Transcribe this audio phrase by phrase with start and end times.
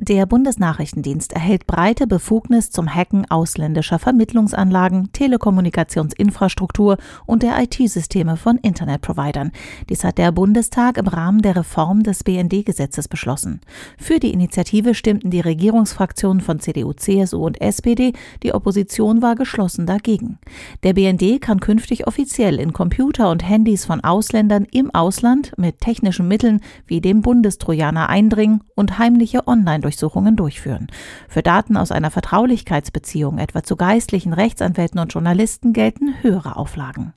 [0.00, 9.50] Der Bundesnachrichtendienst erhält breite Befugnis zum Hacken ausländischer Vermittlungsanlagen, Telekommunikationsinfrastruktur und der IT-Systeme von Internetprovidern.
[9.88, 13.60] Dies hat der Bundestag im Rahmen der Reform des BND-Gesetzes beschlossen.
[13.98, 18.12] Für die Initiative stimmten die Regierungsfraktionen von CDU, CSU und SPD,
[18.44, 20.38] die Opposition war geschlossen dagegen.
[20.84, 26.28] Der BND kann künftig offiziell in Computer und Handys von Ausländern im Ausland mit technischen
[26.28, 30.88] Mitteln wie dem Bundestrojaner eindringen und heimliche Online Durchsuchungen durchführen.
[31.28, 37.14] Für Daten aus einer Vertraulichkeitsbeziehung, etwa zu Geistlichen, Rechtsanwälten und Journalisten, gelten höhere Auflagen.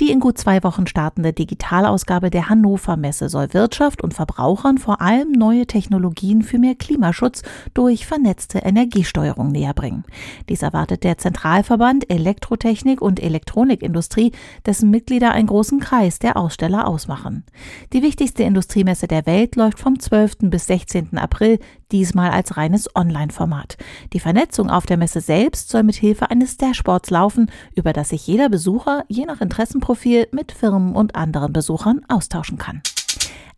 [0.00, 5.02] Die in gut zwei Wochen startende Digitalausgabe der Hannover Messe soll Wirtschaft und Verbrauchern vor
[5.02, 7.42] allem neue Technologien für mehr Klimaschutz
[7.74, 10.04] durch vernetzte Energiesteuerung näherbringen.
[10.48, 14.32] Dies erwartet der Zentralverband Elektrotechnik und Elektronikindustrie,
[14.64, 17.44] dessen Mitglieder einen großen Kreis der Aussteller ausmachen.
[17.92, 20.48] Die wichtigste Industriemesse der Welt läuft vom 12.
[20.48, 21.18] bis 16.
[21.18, 21.58] April,
[21.92, 23.76] diesmal als reines Online-Format.
[24.14, 28.26] Die Vernetzung auf der Messe selbst soll mit Hilfe eines Dashboards laufen, über das sich
[28.26, 29.89] jeder Besucher je nach Interessenprofil
[30.30, 32.80] mit Firmen und anderen Besuchern austauschen kann.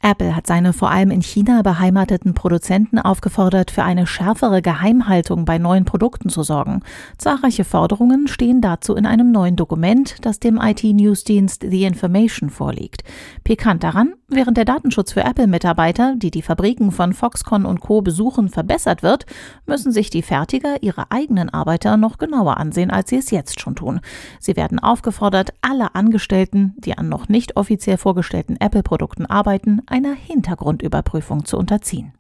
[0.05, 5.59] Apple hat seine vor allem in China beheimateten Produzenten aufgefordert, für eine schärfere Geheimhaltung bei
[5.59, 6.81] neuen Produkten zu sorgen.
[7.19, 13.05] Zahlreiche Forderungen stehen dazu in einem neuen Dokument, das dem IT-Newsdienst The Information vorliegt.
[13.45, 18.03] Pikant daran, während der Datenschutz für Apple-Mitarbeiter, die die Fabriken von Foxconn und Co.
[18.03, 19.27] besuchen, verbessert wird,
[19.67, 23.77] müssen sich die Fertiger ihre eigenen Arbeiter noch genauer ansehen, als sie es jetzt schon
[23.77, 24.01] tun.
[24.41, 31.45] Sie werden aufgefordert, alle Angestellten, die an noch nicht offiziell vorgestellten Apple-Produkten arbeiten, einer Hintergrundüberprüfung
[31.45, 32.13] zu unterziehen.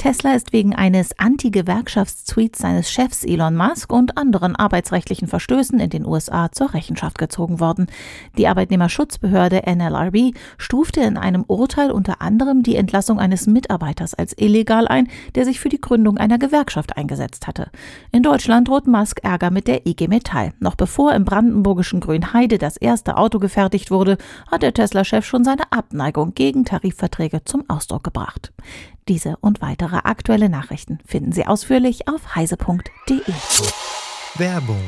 [0.00, 6.06] Tesla ist wegen eines Anti-Gewerkschaftstweets seines Chefs Elon Musk und anderen arbeitsrechtlichen Verstößen in den
[6.06, 7.88] USA zur Rechenschaft gezogen worden.
[8.36, 14.86] Die Arbeitnehmerschutzbehörde NLRB stufte in einem Urteil unter anderem die Entlassung eines Mitarbeiters als illegal
[14.86, 17.68] ein, der sich für die Gründung einer Gewerkschaft eingesetzt hatte.
[18.12, 20.52] In Deutschland droht Musk Ärger mit der IG Metall.
[20.60, 24.16] Noch bevor im brandenburgischen Grünheide das erste Auto gefertigt wurde,
[24.48, 28.52] hat der Tesla-Chef schon seine Abneigung gegen Tarifverträge zum Ausdruck gebracht.
[29.08, 33.22] Diese und weitere aktuelle Nachrichten finden Sie ausführlich auf heise.de.
[34.36, 34.82] Werbung